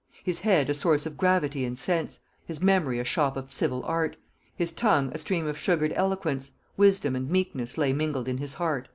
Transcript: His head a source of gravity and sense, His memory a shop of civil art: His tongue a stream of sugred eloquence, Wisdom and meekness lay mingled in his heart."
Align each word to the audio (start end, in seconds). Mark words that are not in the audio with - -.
His 0.23 0.39
head 0.39 0.67
a 0.67 0.73
source 0.73 1.05
of 1.05 1.15
gravity 1.15 1.63
and 1.63 1.77
sense, 1.77 2.21
His 2.43 2.59
memory 2.59 2.97
a 2.97 3.03
shop 3.03 3.37
of 3.37 3.53
civil 3.53 3.83
art: 3.85 4.17
His 4.55 4.71
tongue 4.71 5.11
a 5.13 5.19
stream 5.19 5.45
of 5.45 5.57
sugred 5.57 5.93
eloquence, 5.95 6.49
Wisdom 6.75 7.15
and 7.15 7.29
meekness 7.29 7.77
lay 7.77 7.93
mingled 7.93 8.27
in 8.27 8.39
his 8.39 8.55
heart." 8.55 8.87